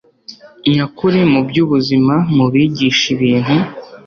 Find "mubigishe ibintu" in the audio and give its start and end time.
2.35-3.55